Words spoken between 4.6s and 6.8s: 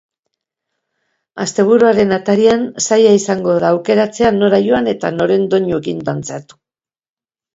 joan eta noren doinuekin dantzatu.